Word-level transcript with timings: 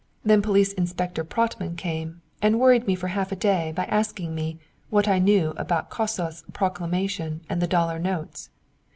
Then 0.25 0.41
Police 0.41 0.73
inspector 0.73 1.23
Prottman 1.23 1.77
came 1.77 2.23
and 2.41 2.59
worried 2.59 2.87
me 2.87 2.95
for 2.95 3.09
half 3.09 3.31
a 3.31 3.35
day 3.35 3.71
by 3.71 3.85
asking 3.85 4.33
me 4.33 4.57
what 4.89 5.07
I 5.07 5.19
knew 5.19 5.53
about 5.57 5.91
Kossuth's 5.91 6.43
proclamation 6.53 7.41
and 7.47 7.61
the 7.61 7.67
dollar 7.67 7.99
notes. 7.99 8.49